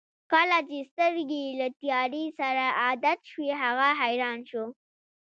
[0.33, 4.63] کله چې سترګې یې له تیارې سره عادت شوې هغه حیران شو.